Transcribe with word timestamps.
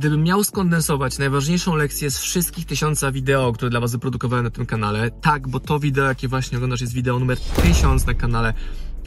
Gdybym 0.00 0.22
miał 0.22 0.44
skondensować 0.44 1.18
najważniejszą 1.18 1.76
lekcję 1.76 2.10
z 2.10 2.18
wszystkich 2.18 2.66
tysiąca 2.66 3.12
wideo, 3.12 3.52
które 3.52 3.70
dla 3.70 3.80
Was 3.80 3.92
wyprodukowałem 3.92 4.44
na 4.44 4.50
tym 4.50 4.66
kanale, 4.66 5.10
tak, 5.10 5.48
bo 5.48 5.60
to 5.60 5.78
wideo, 5.80 6.04
jakie 6.04 6.28
właśnie 6.28 6.58
oglądasz, 6.58 6.80
jest 6.80 6.92
wideo 6.92 7.18
numer 7.18 7.38
1000 7.40 8.06
na 8.06 8.14
kanale 8.14 8.54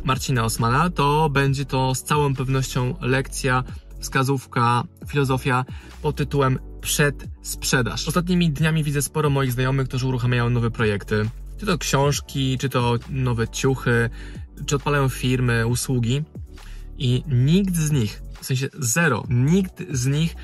Marcina 0.04 0.44
Osmana, 0.44 0.90
to 0.90 1.30
będzie 1.30 1.66
to 1.66 1.96
z 1.96 2.04
całą 2.04 2.36
pewnością 2.36 2.96
lekcja, 3.02 3.64
wskazówka, 4.00 4.84
filozofia 5.08 5.66
pod 6.02 6.16
tytułem 6.16 6.60
Przedsprzedaż. 6.82 8.08
Ostatnimi 8.08 8.52
dniami 8.52 8.84
widzę 8.84 9.02
sporo 9.02 9.30
moich 9.30 9.52
znajomych, 9.52 9.88
którzy 9.88 10.08
uruchamiają 10.08 10.50
nowe 10.50 10.72
projekty. 10.72 11.30
Czy 11.58 11.66
to 11.66 11.78
książki, 11.78 12.58
czy 12.58 12.70
to 12.70 12.96
nowe 13.10 13.48
ciuchy, 13.48 14.10
czy 14.66 14.76
odpalają 14.76 15.10
firmy, 15.10 15.68
usługi. 15.68 16.24
I 16.98 17.24
nikt 17.28 17.76
z 17.76 17.92
nich, 17.92 18.22
w 18.42 18.46
sensie 18.46 18.70
zero, 18.80 19.24
nikt 19.30 19.84
z 19.92 20.08
nich 20.08 20.36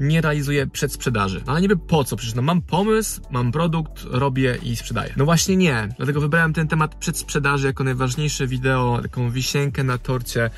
nie 0.00 0.20
realizuje 0.20 0.66
przedsprzedaży. 0.66 1.42
No 1.46 1.52
ale 1.52 1.60
niby 1.60 1.76
po 1.76 2.04
co? 2.04 2.16
Przecież 2.16 2.34
no 2.34 2.42
mam 2.42 2.62
pomysł, 2.62 3.22
mam 3.30 3.52
produkt, 3.52 4.04
robię 4.10 4.58
i 4.62 4.76
sprzedaję. 4.76 5.14
No 5.16 5.24
właśnie 5.24 5.56
nie. 5.56 5.88
Dlatego 5.96 6.20
wybrałem 6.20 6.52
ten 6.52 6.68
temat 6.68 6.94
przedsprzedaży 6.94 7.66
jako 7.66 7.84
najważniejsze 7.84 8.46
wideo, 8.46 8.98
taką 9.02 9.30
wisienkę 9.30 9.84
na 9.84 9.98
torcie 9.98 10.50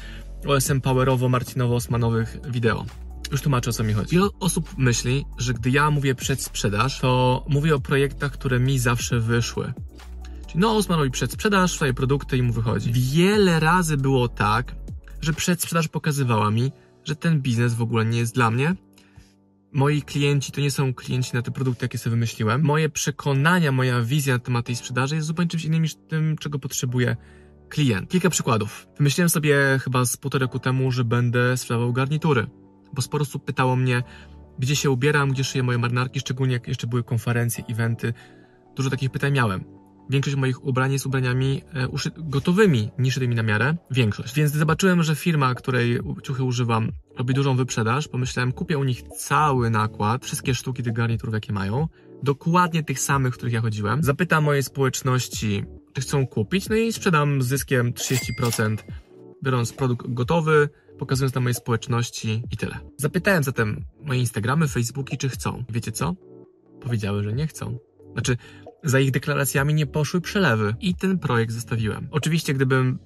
OSM 0.46 0.80
Powerowo-Marcinowo-Osmanowych 0.80 2.50
wideo. 2.50 2.84
Już 3.32 3.42
tłumaczę 3.42 3.70
o 3.70 3.72
co 3.72 3.84
mi 3.84 3.92
chodzi. 3.92 4.16
Wiele 4.16 4.28
osób 4.40 4.78
myśli, 4.78 5.24
że 5.38 5.54
gdy 5.54 5.70
ja 5.70 5.90
mówię 5.90 6.14
przedsprzedaż, 6.14 7.00
to 7.00 7.44
mówię 7.48 7.74
o 7.74 7.80
projektach, 7.80 8.32
które 8.32 8.60
mi 8.60 8.78
zawsze 8.78 9.20
wyszły. 9.20 9.72
Czyli 10.46 10.60
no, 10.60 10.76
Osman 10.76 10.98
robi 10.98 11.10
przedsprzedaż, 11.10 11.72
swoje 11.72 11.94
produkty 11.94 12.36
i 12.36 12.42
mu 12.42 12.52
wychodzi. 12.52 12.92
Wiele 12.92 13.60
razy 13.60 13.96
było 13.96 14.28
tak, 14.28 14.74
że 15.20 15.32
przedsprzedaż 15.32 15.88
pokazywała 15.88 16.50
mi, 16.50 16.72
że 17.04 17.16
ten 17.16 17.42
biznes 17.42 17.74
w 17.74 17.82
ogóle 17.82 18.04
nie 18.04 18.18
jest 18.18 18.34
dla 18.34 18.50
mnie. 18.50 18.74
Moi 19.76 20.02
klienci 20.02 20.52
to 20.52 20.60
nie 20.60 20.70
są 20.70 20.94
klienci 20.94 21.30
na 21.34 21.42
te 21.42 21.50
produkty, 21.50 21.84
jakie 21.84 21.98
sobie 21.98 22.10
wymyśliłem. 22.10 22.62
Moje 22.62 22.88
przekonania, 22.88 23.72
moja 23.72 24.00
wizja 24.00 24.34
na 24.34 24.38
temat 24.38 24.66
tej 24.66 24.76
sprzedaży 24.76 25.14
jest 25.14 25.26
zupełnie 25.26 25.48
czymś 25.48 25.64
innym 25.64 25.82
niż 25.82 25.94
tym, 25.94 26.36
czego 26.38 26.58
potrzebuje 26.58 27.16
klient. 27.68 28.10
Kilka 28.10 28.30
przykładów. 28.30 28.86
Wymyśliłem 28.96 29.28
sobie 29.28 29.78
chyba 29.84 30.04
z 30.04 30.16
półtora 30.16 30.42
roku 30.42 30.58
temu, 30.58 30.92
że 30.92 31.04
będę 31.04 31.56
sprzedawał 31.56 31.92
garnitury, 31.92 32.46
bo 32.92 33.02
sporo 33.02 33.22
osób 33.22 33.44
pytało 33.44 33.76
mnie, 33.76 34.02
gdzie 34.58 34.76
się 34.76 34.90
ubieram, 34.90 35.30
gdzie 35.30 35.44
szyję 35.44 35.62
moje 35.62 35.78
marynarki, 35.78 36.20
szczególnie 36.20 36.52
jak 36.52 36.68
jeszcze 36.68 36.86
były 36.86 37.04
konferencje, 37.04 37.64
eventy. 37.68 38.12
Dużo 38.76 38.90
takich 38.90 39.10
pytań 39.10 39.32
miałem. 39.32 39.75
Większość 40.10 40.36
moich 40.36 40.64
ubrań 40.64 40.92
jest 40.92 41.06
ubraniami 41.06 41.62
e, 41.74 41.88
gotowymi, 42.16 42.90
nie 42.98 43.12
szytymi 43.12 43.34
na 43.34 43.42
miarę. 43.42 43.76
Większość. 43.90 44.34
Więc 44.34 44.52
zobaczyłem, 44.52 45.02
że 45.02 45.14
firma, 45.14 45.54
której 45.54 46.00
ciuchy 46.22 46.42
używam, 46.42 46.92
robi 47.18 47.34
dużą 47.34 47.56
wyprzedaż, 47.56 48.08
pomyślałem, 48.08 48.52
kupię 48.52 48.78
u 48.78 48.84
nich 48.84 49.02
cały 49.02 49.70
nakład, 49.70 50.24
wszystkie 50.24 50.54
sztuki 50.54 50.82
tych 50.82 50.92
garniturów, 50.92 51.34
jakie 51.34 51.52
mają, 51.52 51.88
dokładnie 52.22 52.82
tych 52.82 53.00
samych, 53.00 53.34
w 53.34 53.36
których 53.36 53.54
ja 53.54 53.60
chodziłem. 53.60 54.02
Zapytam 54.02 54.44
mojej 54.44 54.62
społeczności, 54.62 55.64
czy 55.92 56.00
chcą 56.00 56.26
kupić, 56.26 56.68
no 56.68 56.76
i 56.76 56.92
sprzedam 56.92 57.42
z 57.42 57.46
zyskiem 57.46 57.92
30%, 57.92 58.76
biorąc 59.44 59.72
produkt 59.72 60.06
gotowy, 60.08 60.68
pokazując 60.98 61.34
na 61.34 61.40
mojej 61.40 61.54
społeczności 61.54 62.42
i 62.50 62.56
tyle. 62.56 62.78
Zapytałem 62.96 63.42
zatem 63.42 63.84
moje 64.04 64.20
Instagramy, 64.20 64.68
Facebooki, 64.68 65.18
czy 65.18 65.28
chcą. 65.28 65.64
Wiecie 65.70 65.92
co? 65.92 66.14
Powiedziały, 66.80 67.22
że 67.22 67.32
nie 67.32 67.46
chcą. 67.46 67.78
Znaczy, 68.12 68.36
za 68.86 69.00
ich 69.00 69.10
deklaracjami 69.10 69.74
nie 69.74 69.86
poszły 69.86 70.20
przelewy 70.20 70.74
i 70.80 70.94
ten 70.94 71.18
projekt 71.18 71.52
zostawiłem. 71.52 72.08
Oczywiście, 72.10 72.54
gdybym 72.54 72.98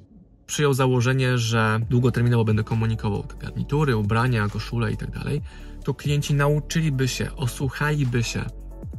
przyjął 0.47 0.75
założenie, 0.75 1.39
że 1.39 1.81
długoterminowo 1.91 2.45
będę 2.45 2.65
komunikował 2.65 3.23
te 3.23 3.37
garnitury, 3.37 3.97
ubrania, 3.97 4.49
koszule 4.49 4.93
i 4.93 4.97
tak 4.97 5.11
dalej, 5.11 5.43
to 5.85 5.95
klienci 5.95 6.35
nauczyliby 6.35 7.09
się, 7.09 7.37
osłuchaliby 7.37 8.23
się 8.23 8.45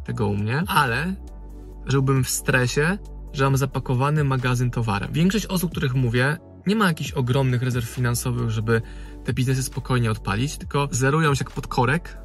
tego 0.06 0.28
u 0.28 0.38
mnie, 0.38 0.64
ale 0.68 1.16
żyłbym 1.86 2.24
w 2.24 2.30
stresie, 2.30 2.98
że 3.34 3.44
mam 3.44 3.58
zapakowany 3.58 4.24
magazyn 4.24 4.72
towarem. 4.72 5.14
Większość 5.14 5.46
osób, 5.46 5.72
których 5.72 5.94
mówię, 5.94 6.38
nie 6.68 6.76
ma 6.76 6.88
jakichś 6.88 7.12
ogromnych 7.12 7.62
rezerw 7.64 7.90
finansowych, 7.90 8.50
żeby 8.50 8.82
te 9.24 9.34
biznesy 9.34 9.64
spokojnie 9.64 10.12
odpalić, 10.12 10.58
tylko 10.58 10.88
zerują 10.92 11.36
się 11.36 11.44
jak 11.44 11.52
pod 11.52 11.68
korek 11.68 12.18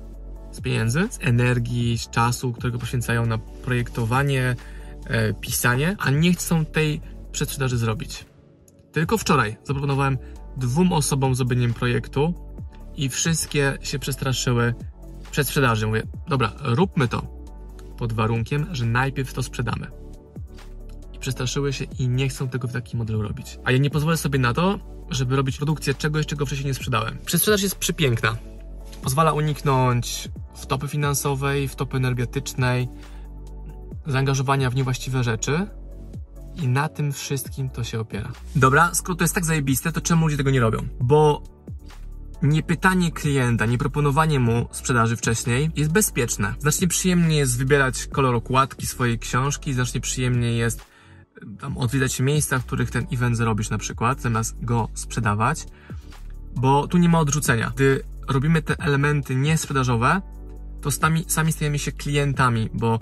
z 0.56 0.60
pieniędzy, 0.60 1.08
z 1.10 1.18
energii, 1.20 1.98
z 1.98 2.10
czasu, 2.10 2.52
którego 2.52 2.78
poświęcają 2.78 3.26
na 3.26 3.38
projektowanie, 3.38 4.56
e, 5.06 5.34
pisanie, 5.34 5.96
a 5.98 6.10
nie 6.10 6.32
chcą 6.32 6.64
tej 6.64 7.00
przedsprzedaży 7.32 7.78
zrobić. 7.78 8.24
Tylko 8.92 9.18
wczoraj 9.18 9.56
zaproponowałem 9.64 10.18
dwóm 10.56 10.92
osobom 10.92 11.34
zrobieniem 11.34 11.74
projektu 11.74 12.34
i 12.96 13.08
wszystkie 13.08 13.78
się 13.82 13.98
przestraszyły 13.98 14.74
przedsprzedaży. 15.30 15.86
Mówię, 15.86 16.02
dobra, 16.28 16.52
róbmy 16.62 17.08
to 17.08 17.22
pod 17.98 18.12
warunkiem, 18.12 18.66
że 18.72 18.86
najpierw 18.86 19.32
to 19.32 19.42
sprzedamy. 19.42 19.86
I 21.12 21.18
przestraszyły 21.18 21.72
się 21.72 21.84
i 21.98 22.08
nie 22.08 22.28
chcą 22.28 22.48
tego 22.48 22.68
w 22.68 22.72
takim 22.72 22.98
modelu 22.98 23.22
robić. 23.22 23.58
A 23.64 23.72
ja 23.72 23.78
nie 23.78 23.90
pozwolę 23.90 24.16
sobie 24.16 24.38
na 24.38 24.54
to, 24.54 24.78
żeby 25.10 25.36
robić 25.36 25.56
produkcję 25.56 25.94
czegoś, 25.94 26.26
czego 26.26 26.46
wcześniej 26.46 26.66
nie 26.66 26.74
sprzedałem. 26.74 27.18
Przedsprzedaż 27.24 27.62
jest 27.62 27.76
przepiękna. 27.76 28.36
Pozwala 29.02 29.32
uniknąć 29.32 30.28
wtopy 30.56 30.88
finansowej, 30.88 31.68
wtopy 31.68 31.96
energetycznej, 31.96 32.88
zaangażowania 34.06 34.70
w 34.70 34.74
niewłaściwe 34.74 35.24
rzeczy. 35.24 35.66
I 36.62 36.68
na 36.68 36.88
tym 36.88 37.12
wszystkim 37.12 37.70
to 37.70 37.84
się 37.84 38.00
opiera. 38.00 38.32
Dobra, 38.56 38.94
skoro 38.94 39.16
to 39.16 39.24
jest 39.24 39.34
tak 39.34 39.44
zajebiste, 39.44 39.92
to 39.92 40.00
czemu 40.00 40.24
ludzie 40.24 40.36
tego 40.36 40.50
nie 40.50 40.60
robią? 40.60 40.78
Bo 41.00 41.42
nie 42.42 42.62
pytanie 42.62 43.12
klienta, 43.12 43.66
nie 43.66 43.78
proponowanie 43.78 44.40
mu 44.40 44.68
sprzedaży 44.70 45.16
wcześniej 45.16 45.70
jest 45.76 45.92
bezpieczne. 45.92 46.54
Znacznie 46.58 46.88
przyjemniej 46.88 47.38
jest 47.38 47.58
wybierać 47.58 48.06
kolor 48.06 48.34
okładki 48.34 48.86
swojej 48.86 49.18
książki, 49.18 49.74
znacznie 49.74 50.00
przyjemniej 50.00 50.58
jest 50.58 50.80
y, 50.80 50.84
tam 51.60 51.78
odwiedzać 51.78 52.20
miejsca, 52.20 52.58
w 52.58 52.66
których 52.66 52.90
ten 52.90 53.06
event 53.12 53.36
zrobisz 53.36 53.70
na 53.70 53.78
przykład, 53.78 54.20
zamiast 54.20 54.64
go 54.64 54.88
sprzedawać, 54.94 55.66
bo 56.56 56.88
tu 56.88 56.98
nie 56.98 57.08
ma 57.08 57.20
odrzucenia. 57.20 57.72
Gdy 57.74 58.02
robimy 58.28 58.62
te 58.62 58.78
elementy 58.78 59.36
niesprzedażowe, 59.36 60.22
to 60.80 60.90
sami, 60.90 61.24
sami 61.28 61.52
stajemy 61.52 61.78
się 61.78 61.92
klientami, 61.92 62.70
bo 62.74 62.98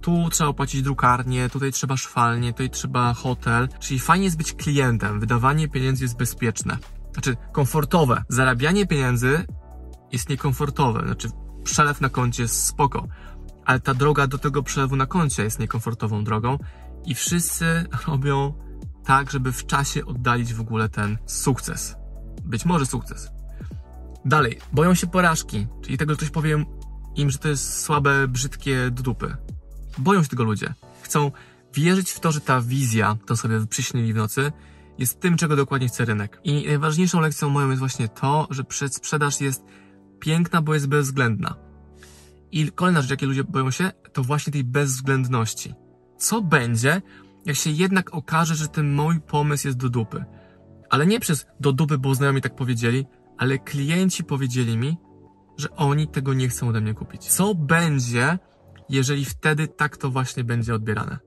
tu 0.00 0.28
trzeba 0.30 0.50
opłacić 0.50 0.82
drukarnię, 0.82 1.48
tutaj 1.48 1.72
trzeba 1.72 1.96
szwalnię, 1.96 2.52
tutaj 2.52 2.70
trzeba 2.70 3.14
hotel, 3.14 3.68
czyli 3.80 4.00
fajnie 4.00 4.24
jest 4.24 4.36
być 4.36 4.52
klientem, 4.52 5.20
wydawanie 5.20 5.68
pieniędzy 5.68 6.04
jest 6.04 6.16
bezpieczne. 6.16 6.78
Znaczy, 7.12 7.36
komfortowe. 7.52 8.22
Zarabianie 8.28 8.86
pieniędzy 8.86 9.46
jest 10.12 10.28
niekomfortowe. 10.28 11.02
Znaczy, 11.06 11.28
przelew 11.64 12.00
na 12.00 12.08
koncie 12.08 12.42
jest 12.42 12.66
spoko. 12.66 13.06
Ale 13.64 13.80
ta 13.80 13.94
droga 13.94 14.26
do 14.26 14.38
tego 14.38 14.62
przelewu 14.62 14.96
na 14.96 15.06
koncie 15.06 15.42
jest 15.42 15.58
niekomfortową 15.58 16.24
drogą 16.24 16.58
i 17.06 17.14
wszyscy 17.14 17.86
robią 18.06 18.54
tak, 19.04 19.30
żeby 19.30 19.52
w 19.52 19.66
czasie 19.66 20.06
oddalić 20.06 20.54
w 20.54 20.60
ogóle 20.60 20.88
ten 20.88 21.18
sukces. 21.26 21.96
Być 22.44 22.64
może 22.64 22.86
sukces. 22.86 23.30
Dalej, 24.24 24.58
boją 24.72 24.94
się 24.94 25.06
porażki, 25.06 25.66
czyli 25.82 25.98
tego, 25.98 26.12
że 26.12 26.16
ktoś 26.16 26.30
powie 26.30 26.64
im, 27.16 27.30
że 27.30 27.38
to 27.38 27.48
jest 27.48 27.80
słabe, 27.80 28.28
brzydkie 28.28 28.90
dupy. 28.90 29.36
Boją 29.98 30.22
się 30.22 30.28
tego 30.28 30.44
ludzie. 30.44 30.74
Chcą 31.02 31.30
wierzyć 31.74 32.10
w 32.10 32.20
to, 32.20 32.32
że 32.32 32.40
ta 32.40 32.60
wizja, 32.60 33.16
to 33.26 33.36
sobie 33.36 33.66
przyśnili 33.66 34.12
w 34.12 34.16
nocy, 34.16 34.52
jest 34.98 35.20
tym, 35.20 35.36
czego 35.36 35.56
dokładnie 35.56 35.88
chce 35.88 36.04
rynek. 36.04 36.40
I 36.44 36.66
najważniejszą 36.66 37.20
lekcją 37.20 37.48
moją 37.48 37.68
jest 37.68 37.78
właśnie 37.78 38.08
to, 38.08 38.46
że 38.50 38.64
przedsprzedaż 38.64 39.40
jest 39.40 39.64
piękna, 40.20 40.62
bo 40.62 40.74
jest 40.74 40.88
bezwzględna. 40.88 41.56
I 42.52 42.72
kolejna 42.72 43.02
rzecz, 43.02 43.10
jakiej 43.10 43.28
ludzie 43.28 43.44
boją 43.44 43.70
się, 43.70 43.90
to 44.12 44.22
właśnie 44.22 44.52
tej 44.52 44.64
bezwzględności. 44.64 45.74
Co 46.18 46.42
będzie, 46.42 47.02
jak 47.46 47.56
się 47.56 47.70
jednak 47.70 48.14
okaże, 48.14 48.54
że 48.54 48.68
ten 48.68 48.94
mój 48.94 49.20
pomysł 49.20 49.66
jest 49.68 49.78
do 49.78 49.88
dupy? 49.88 50.24
Ale 50.90 51.06
nie 51.06 51.20
przez 51.20 51.46
do 51.60 51.72
dupy, 51.72 51.98
bo 51.98 52.14
znajomi 52.14 52.40
tak 52.40 52.56
powiedzieli, 52.56 53.06
ale 53.38 53.58
klienci 53.58 54.24
powiedzieli 54.24 54.76
mi, 54.76 54.96
że 55.56 55.70
oni 55.76 56.08
tego 56.08 56.34
nie 56.34 56.48
chcą 56.48 56.68
ode 56.68 56.80
mnie 56.80 56.94
kupić. 56.94 57.24
Co 57.24 57.54
będzie, 57.54 58.38
jeżeli 58.88 59.24
wtedy 59.24 59.68
tak 59.68 59.96
to 59.96 60.10
właśnie 60.10 60.44
będzie 60.44 60.74
odbierane? 60.74 61.18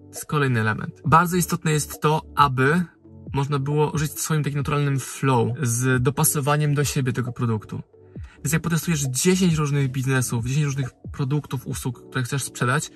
To 0.00 0.08
jest 0.08 0.26
kolejny 0.26 0.60
element. 0.60 1.02
Bardzo 1.06 1.36
istotne 1.36 1.72
jest 1.72 2.00
to, 2.00 2.22
aby 2.34 2.84
można 3.32 3.58
było 3.58 3.98
żyć 3.98 4.20
swoim 4.20 4.42
takim 4.42 4.58
naturalnym 4.58 5.00
flow, 5.00 5.48
z 5.62 6.02
dopasowaniem 6.02 6.74
do 6.74 6.84
siebie 6.84 7.12
tego 7.12 7.32
produktu. 7.32 7.82
Więc 8.36 8.52
jak 8.52 8.62
potestujesz 8.62 9.02
10 9.02 9.54
różnych 9.54 9.90
biznesów, 9.90 10.46
10 10.46 10.64
różnych 10.64 10.90
produktów, 11.12 11.66
usług, 11.66 12.08
które 12.10 12.24
chcesz 12.24 12.42
sprzedać, 12.42 12.90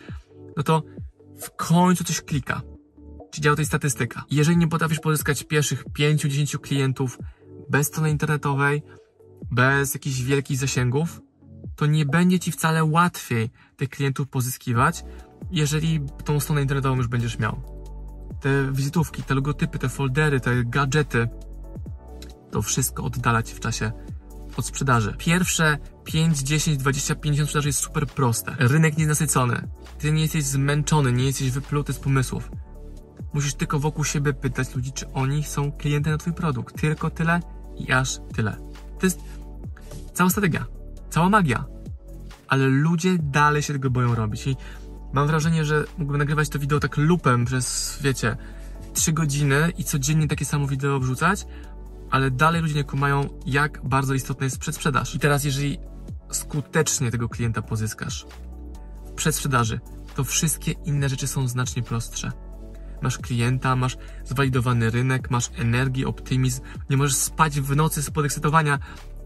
no 0.56 0.62
to 0.62 0.82
w 1.40 1.50
końcu 1.56 2.04
coś 2.04 2.20
klika. 2.20 2.62
Czy 3.30 3.40
działa 3.40 3.54
tutaj 3.54 3.66
statystyka. 3.66 4.24
Jeżeli 4.30 4.56
nie 4.56 4.68
potrafisz 4.68 5.00
pozyskać 5.00 5.44
pierwszych 5.44 5.84
5-10 5.84 6.58
klientów 6.58 7.18
bez 7.70 7.86
strony 7.86 8.10
internetowej, 8.10 8.82
bez 9.50 9.94
jakichś 9.94 10.20
wielkich 10.20 10.58
zasięgów, 10.58 11.20
to 11.76 11.86
nie 11.86 12.06
będzie 12.06 12.38
ci 12.38 12.52
wcale 12.52 12.84
łatwiej 12.84 13.50
tych 13.76 13.88
klientów 13.88 14.28
pozyskiwać, 14.28 15.04
jeżeli 15.50 16.00
tą 16.24 16.40
stronę 16.40 16.62
internetową 16.62 16.96
już 16.96 17.08
będziesz 17.08 17.38
miał. 17.38 17.62
Te 18.40 18.72
wizytówki, 18.72 19.22
te 19.22 19.34
logotypy, 19.34 19.78
te 19.78 19.88
foldery, 19.88 20.40
te 20.40 20.64
gadżety, 20.64 21.28
to 22.50 22.62
wszystko 22.62 23.04
oddala 23.04 23.42
ci 23.42 23.54
w 23.54 23.60
czasie 23.60 23.92
od 24.56 24.66
sprzedaży. 24.66 25.14
Pierwsze 25.18 25.78
5, 26.04 26.38
10, 26.38 26.76
20, 26.76 27.14
50 27.14 27.48
sprzedaży 27.48 27.68
jest 27.68 27.78
super 27.78 28.06
proste. 28.06 28.56
Rynek 28.58 28.96
nie 28.96 29.04
jest 29.04 29.20
nasycony. 29.20 29.68
Ty 29.98 30.12
nie 30.12 30.22
jesteś 30.22 30.44
zmęczony, 30.44 31.12
nie 31.12 31.24
jesteś 31.24 31.50
wypluty 31.50 31.92
z 31.92 31.98
pomysłów. 31.98 32.50
Musisz 33.32 33.54
tylko 33.54 33.78
wokół 33.78 34.04
siebie 34.04 34.32
pytać 34.32 34.74
ludzi, 34.74 34.92
czy 34.92 35.12
oni 35.12 35.44
są 35.44 35.72
klientem 35.72 36.12
na 36.12 36.18
twój 36.18 36.32
produkt. 36.32 36.80
Tylko 36.80 37.10
tyle 37.10 37.40
i 37.76 37.92
aż 37.92 38.18
tyle. 38.34 38.69
To 39.00 39.06
jest 39.06 39.20
cała 40.14 40.30
strategia, 40.30 40.66
cała 41.10 41.28
magia. 41.28 41.64
Ale 42.48 42.66
ludzie 42.66 43.16
dalej 43.18 43.62
się 43.62 43.72
tego 43.72 43.90
boją 43.90 44.14
robić 44.14 44.46
i 44.46 44.56
mam 45.12 45.26
wrażenie, 45.26 45.64
że 45.64 45.84
mógłbym 45.98 46.18
nagrywać 46.18 46.48
to 46.48 46.58
wideo 46.58 46.80
tak 46.80 46.96
lupem 46.96 47.44
przez, 47.44 47.98
wiecie, 48.02 48.36
3 48.94 49.12
godziny 49.12 49.72
i 49.78 49.84
codziennie 49.84 50.28
takie 50.28 50.44
samo 50.44 50.66
wideo 50.66 51.00
wrzucać, 51.00 51.46
ale 52.10 52.30
dalej 52.30 52.62
ludzie 52.62 52.74
nie 52.74 52.84
kumają, 52.84 53.28
jak 53.46 53.80
bardzo 53.84 54.14
istotna 54.14 54.44
jest 54.44 54.58
przedsprzedaż. 54.58 55.14
I 55.14 55.18
teraz, 55.18 55.44
jeżeli 55.44 55.78
skutecznie 56.30 57.10
tego 57.10 57.28
klienta 57.28 57.62
pozyskasz 57.62 58.26
w 59.06 59.12
przedsprzedaży, 59.12 59.80
to 60.14 60.24
wszystkie 60.24 60.72
inne 60.72 61.08
rzeczy 61.08 61.26
są 61.26 61.48
znacznie 61.48 61.82
prostsze. 61.82 62.32
Masz 63.02 63.18
klienta, 63.18 63.76
masz 63.76 63.96
zwalidowany 64.24 64.90
rynek, 64.90 65.30
masz 65.30 65.50
energię, 65.56 66.06
optymizm, 66.06 66.60
nie 66.90 66.96
możesz 66.96 67.14
spać 67.14 67.60
w 67.60 67.76
nocy 67.76 68.02
z 68.02 68.10
podekscytowania, 68.10 68.78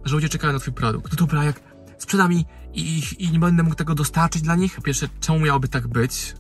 że 0.05 0.15
ludzie 0.15 0.29
czekają 0.29 0.53
na 0.53 0.59
twój 0.59 0.73
produkt. 0.73 1.13
No 1.13 1.17
dobra, 1.17 1.45
jak 1.45 1.61
sprzedam 1.99 2.33
i, 2.33 2.47
i, 2.75 3.03
i 3.19 3.31
nie 3.31 3.39
będę 3.39 3.63
mógł 3.63 3.77
tego 3.77 3.95
dostarczyć 3.95 4.43
dla 4.43 4.57
nich? 4.57 4.77
Po 4.77 4.83
pierwsze, 4.83 5.09
czemu 5.21 5.41
miałoby 5.41 5.69
tak 5.69 5.87
być? 5.87 6.35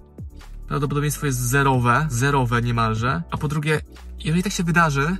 Prawdopodobieństwo 0.68 1.26
jest 1.26 1.38
zerowe, 1.38 2.06
zerowe 2.10 2.62
niemalże. 2.62 3.22
A 3.30 3.36
po 3.36 3.48
drugie, 3.48 3.80
jeżeli 4.18 4.42
tak 4.42 4.52
się 4.52 4.64
wydarzy, 4.64 5.16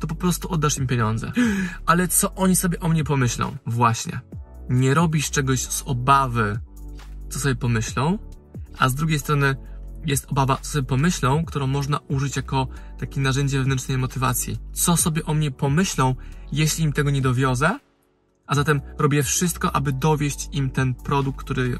to 0.00 0.06
po 0.06 0.14
prostu 0.14 0.52
oddasz 0.52 0.78
im 0.78 0.86
pieniądze. 0.86 1.32
Ale 1.86 2.08
co 2.08 2.34
oni 2.34 2.56
sobie 2.56 2.80
o 2.80 2.88
mnie 2.88 3.04
pomyślą? 3.04 3.56
Właśnie. 3.66 4.20
Nie 4.70 4.94
robisz 4.94 5.30
czegoś 5.30 5.60
z 5.60 5.82
obawy, 5.86 6.60
co 7.30 7.40
sobie 7.40 7.54
pomyślą, 7.54 8.18
a 8.78 8.88
z 8.88 8.94
drugiej 8.94 9.18
strony 9.18 9.56
jest 10.06 10.26
obawa, 10.30 10.56
co 10.56 10.70
sobie 10.70 10.86
pomyślą, 10.86 11.44
którą 11.44 11.66
można 11.66 11.98
użyć 11.98 12.36
jako 12.36 12.68
takie 12.98 13.20
narzędzie 13.20 13.58
wewnętrznej 13.58 13.98
motywacji. 13.98 14.58
Co 14.72 14.96
sobie 14.96 15.24
o 15.24 15.34
mnie 15.34 15.50
pomyślą, 15.50 16.14
jeśli 16.52 16.84
im 16.84 16.92
tego 16.92 17.10
nie 17.10 17.22
dowiozę? 17.22 17.78
A 18.46 18.54
zatem 18.54 18.80
robię 18.98 19.22
wszystko, 19.22 19.76
aby 19.76 19.92
dowieść 19.92 20.48
im 20.52 20.70
ten 20.70 20.94
produkt, 20.94 21.38
który 21.38 21.78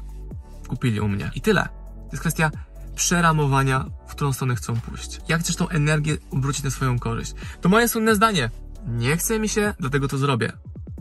kupili 0.67 0.99
u 0.99 1.07
mnie. 1.07 1.31
I 1.35 1.41
tyle. 1.41 1.69
To 1.95 2.11
jest 2.11 2.21
kwestia 2.21 2.51
przeramowania, 2.95 3.85
w 4.07 4.11
którą 4.11 4.33
stronę 4.33 4.55
chcą 4.55 4.79
pójść. 4.79 5.21
Jak 5.27 5.41
chcesz 5.41 5.55
tą 5.55 5.69
energię 5.69 6.17
obrócić 6.31 6.63
na 6.63 6.69
swoją 6.69 6.99
korzyść? 6.99 7.33
To 7.61 7.69
moje 7.69 7.87
słynne 7.87 8.15
zdanie. 8.15 8.49
Nie 8.87 9.17
chce 9.17 9.39
mi 9.39 9.49
się, 9.49 9.73
dlatego 9.79 10.07
to 10.07 10.17
zrobię. 10.17 10.51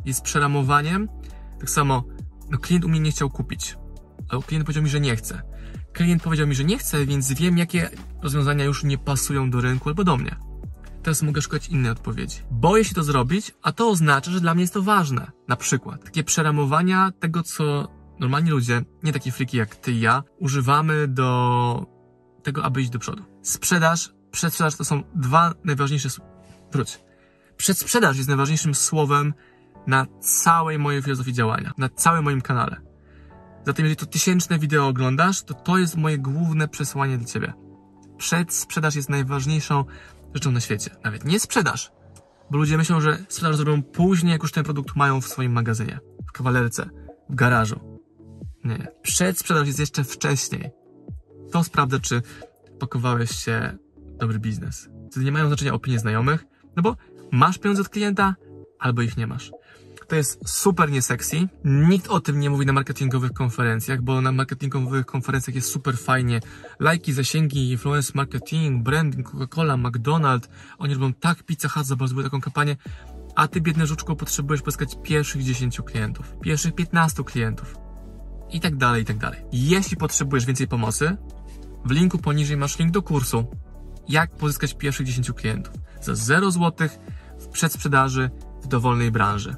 Jest 0.05 0.23
przeramowaniem. 0.23 1.09
Tak 1.61 1.71
samo, 1.71 2.05
no 2.51 2.59
klient 2.59 2.85
u 2.85 2.89
mnie 2.89 3.01
nie 3.01 3.11
chciał 3.11 3.31
kupić. 3.31 3.77
Ale 4.29 4.43
klient 4.43 4.65
powiedział 4.65 4.83
mi, 4.83 4.91
że 4.91 5.01
nie 5.01 5.17
chce. 5.17 5.43
Klient 5.93 6.23
powiedział 6.23 6.47
mi, 6.47 6.55
że 6.55 6.65
nie 6.65 6.79
chce, 6.79 7.07
więc 7.07 7.33
wiem, 7.33 7.59
jakie 7.59 7.91
rozwiązania 8.23 8.65
już 8.65 8.85
nie 8.85 8.99
pasują 8.99 9.51
do 9.51 9.61
rynku 9.61 9.89
albo 9.89 10.05
do 10.05 10.17
mnie. 10.17 10.37
Teraz 11.03 11.23
mogę 11.23 11.43
szukać 11.43 11.69
innej 11.69 11.91
odpowiedzi. 11.91 12.37
Boję 12.51 12.85
się 12.85 12.95
to 12.95 13.03
zrobić, 13.03 13.55
a 13.63 13.73
to 13.73 13.89
oznacza, 13.89 14.31
że 14.31 14.41
dla 14.41 14.55
mnie 14.55 14.63
jest 14.63 14.75
to 14.75 14.83
ważne. 14.83 15.31
Na 15.49 15.57
przykład 15.57 16.05
takie 16.05 16.25
przeramowania 16.25 17.13
tego, 17.21 17.43
co 17.43 17.89
normalni 18.21 18.51
ludzie, 18.51 18.83
nie 19.03 19.13
takie 19.13 19.33
friki 19.33 19.57
jak 19.57 19.77
ty 19.77 19.93
i 19.93 20.01
ja, 20.01 20.23
używamy 20.39 21.09
do 21.09 21.87
tego, 22.43 22.65
aby 22.65 22.83
iść 22.83 22.91
do 22.91 22.99
przodu. 22.99 23.23
Sprzedaż, 23.43 24.13
przedsprzedaż 24.31 24.77
to 24.77 24.85
są 24.85 25.03
dwa 25.15 25.55
najważniejsze. 25.65 26.09
Wróć. 26.73 27.01
Przedsprzedaż 27.57 28.17
jest 28.17 28.29
najważniejszym 28.29 28.75
słowem 28.75 29.35
na 29.87 30.07
całej 30.21 30.79
mojej 30.79 31.03
filozofii 31.03 31.33
działania, 31.33 31.73
na 31.79 31.89
całym 31.89 32.25
moim 32.25 32.41
kanale. 32.41 32.88
Zatem, 33.67 33.85
jeżeli 33.85 33.97
to 33.97 34.07
tysięczne 34.07 34.59
wideo 34.59 34.87
oglądasz, 34.87 35.43
to 35.43 35.55
to 35.55 35.79
jest 35.79 35.97
moje 35.97 36.19
główne 36.19 36.69
przesłanie 36.69 37.19
dla 37.19 37.27
ciebie. 37.27 37.53
Przedsprzedaż 38.19 38.95
jest 38.95 39.09
najważniejszą 39.09 39.85
rzeczą 40.35 40.53
na 40.53 40.61
świecie. 40.61 40.91
Nawet 41.05 41.25
nie 41.25 41.41
sprzedaż, 41.41 41.93
bo 42.51 42.59
ludzie 42.59 42.77
myślą, 42.77 43.01
że 43.01 43.19
sprzedaż 43.29 43.57
zrobią 43.57 43.83
później, 43.83 44.33
jak 44.33 44.43
już 44.43 44.53
ten 44.53 44.65
produkt 44.65 44.97
mają 44.97 45.21
w 45.21 45.27
swoim 45.27 45.53
magazynie, 45.53 45.99
w 46.29 46.33
kawalerce, 46.33 46.91
w 47.31 47.35
garażu. 47.35 48.01
Nie. 48.65 48.89
Przedsprzedaż 49.03 49.67
jest 49.67 49.79
jeszcze 49.79 50.05
wcześniej. 50.05 50.71
To 51.53 51.65
sprawdza, 51.65 51.99
czy 51.99 52.23
pakowałeś 52.79 53.31
się 53.31 53.79
dobry 54.19 54.39
biznes. 54.39 54.89
Wtedy 55.11 55.27
nie 55.27 55.33
mają 55.33 55.47
znaczenia 55.47 55.75
opinie 55.75 55.99
znajomych, 55.99 56.45
no 56.77 56.83
bo 56.83 56.97
masz 57.33 57.59
pieniądze 57.59 57.83
od 57.83 57.89
klienta, 57.89 58.35
albo 58.79 59.03
ich 59.03 59.17
nie 59.17 59.27
masz. 59.27 59.51
To 60.09 60.17
jest 60.17 60.49
super 60.49 60.91
niesexy. 60.91 61.49
Nikt 61.65 62.09
o 62.09 62.21
tym 62.21 62.41
nie 62.41 62.51
mówi 62.51 62.67
na 62.67 62.73
marketingowych 62.73 63.33
konferencjach, 63.33 64.03
bo 64.03 64.21
na 64.21 64.33
marketingowych 64.33 65.07
konferencjach 65.07 65.55
jest 65.55 65.71
super 65.71 65.99
fajnie. 65.99 66.41
Lajki, 66.81 67.13
zasięgi, 67.13 67.71
influence 67.71 68.13
marketing, 68.15 68.83
branding, 68.83 69.31
Coca-Cola, 69.31 69.77
McDonald's. 69.77 70.49
Oni 70.79 70.95
robią 70.95 71.13
tak, 71.13 71.43
Pizza 71.43 71.69
Hut 71.69 71.87
zobaczyły 71.87 72.25
taką 72.25 72.41
kampanię. 72.41 72.77
A 73.37 73.49
ty, 73.49 73.61
biedny 73.61 73.87
żuczku, 73.87 74.17
potrzebujesz 74.17 74.63
pozyskać 74.63 74.97
pierwszych 75.03 75.43
10 75.43 75.81
klientów, 75.81 76.37
pierwszych 76.41 76.75
15 76.75 77.25
klientów 77.25 77.77
i 78.51 78.61
tak 78.61 78.77
dalej, 78.77 79.03
i 79.03 79.05
tak 79.05 79.19
dalej. 79.19 79.41
Jeśli 79.53 79.97
potrzebujesz 79.97 80.47
więcej 80.47 80.69
pomocy, 80.69 81.17
w 81.85 81.91
linku 81.91 82.19
poniżej 82.19 82.57
masz 82.57 82.79
link 82.79 82.93
do 82.93 83.03
kursu 83.03 83.47
jak 84.09 84.31
pozyskać 84.31 84.75
pierwszych 84.75 85.07
10 85.07 85.33
klientów 85.33 85.75
za 86.01 86.15
0 86.15 86.51
zł 86.51 86.89
w 87.39 87.49
przedsprzedaży 87.49 88.31
w 88.63 88.67
dowolnej 88.67 89.11
branży. 89.11 89.57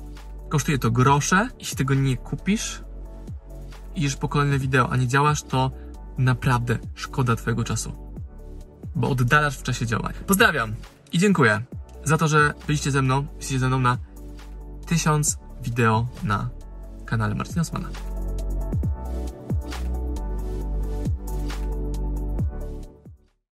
Kosztuje 0.51 0.79
to 0.79 0.91
grosze, 0.91 1.49
jeśli 1.59 1.77
tego 1.77 1.95
nie 1.95 2.17
kupisz 2.17 2.83
i 3.95 4.01
idziesz 4.01 4.17
po 4.17 4.29
kolejne 4.29 4.59
wideo, 4.59 4.91
a 4.91 4.97
nie 4.97 5.09
działasz, 5.09 5.43
to 5.43 5.71
naprawdę 6.19 6.79
szkoda 6.95 7.37
twojego 7.37 7.65
czasu. 7.65 8.13
Bo 8.95 9.11
oddalasz 9.11 9.59
w 9.59 9.63
czasie 9.63 9.87
działań. 9.87 10.13
Pozdrawiam 10.27 10.75
i 11.13 11.19
dziękuję 11.19 11.63
za 12.05 12.19
to, 12.19 12.29
że 12.29 12.55
byliście 12.67 12.91
ze 12.91 13.03
mną, 13.03 13.27
jesteście 13.37 13.59
ze 13.59 13.69
mną 13.69 13.81
na 13.81 13.99
1000 14.87 15.39
wideo 15.63 16.09
na 16.23 16.49
kanale 17.07 17.35
Marcina 17.35 17.63
Osmana. 17.63 17.89